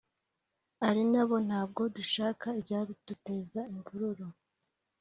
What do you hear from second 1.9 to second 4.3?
dushaka ibyaduteza imvururu